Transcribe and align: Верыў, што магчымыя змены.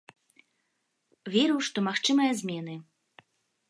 Верыў, 1.37 1.59
што 1.69 1.87
магчымыя 1.91 2.31
змены. 2.43 2.75